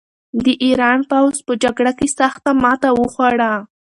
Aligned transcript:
د 0.43 0.45
ایران 0.65 0.99
پوځ 1.11 1.35
په 1.47 1.53
جګړه 1.63 1.91
کې 1.99 2.07
سخته 2.19 2.51
ماته 2.63 2.89
وخوړه. 2.99 3.53